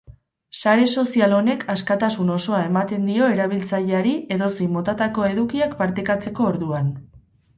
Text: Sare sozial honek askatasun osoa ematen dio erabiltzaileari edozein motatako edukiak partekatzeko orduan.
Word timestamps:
Sare 0.59 0.85
sozial 0.99 1.33
honek 1.39 1.65
askatasun 1.73 2.31
osoa 2.35 2.61
ematen 2.69 3.05
dio 3.09 3.27
erabiltzaileari 3.33 4.15
edozein 4.37 4.73
motatako 4.77 5.27
edukiak 5.35 5.79
partekatzeko 5.83 6.49
orduan. 6.53 6.91